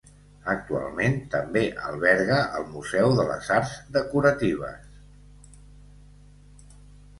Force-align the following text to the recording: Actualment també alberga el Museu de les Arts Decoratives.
Actualment 0.51 1.17
també 1.33 1.61
alberga 1.89 2.39
el 2.61 2.65
Museu 2.71 3.11
de 3.21 3.27
les 3.33 3.51
Arts 3.59 3.77
Decoratives. 4.01 6.75